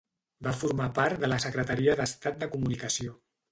[0.45, 3.17] Va formar part de la Secretaria d'Estat de Comunicació.